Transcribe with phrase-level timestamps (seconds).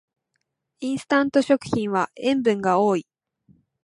[0.79, 3.05] インスタント食品は塩分が多い